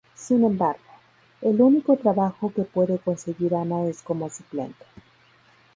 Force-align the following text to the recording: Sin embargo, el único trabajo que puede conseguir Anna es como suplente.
Sin 0.15 0.43
embargo, 0.43 0.79
el 1.41 1.61
único 1.61 1.95
trabajo 1.95 2.51
que 2.51 2.63
puede 2.63 2.97
conseguir 2.97 3.53
Anna 3.53 3.83
es 3.85 4.01
como 4.01 4.31
suplente. 4.31 4.83